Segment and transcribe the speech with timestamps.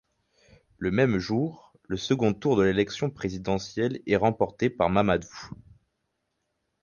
[0.79, 5.27] Le même jour, le second tour de l'élection présidentielle est remporté par Mamadou.